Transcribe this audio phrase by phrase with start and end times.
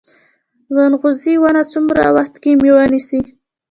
[0.73, 3.19] ځنغوزي ونه څومره وخت کې میوه نیسي؟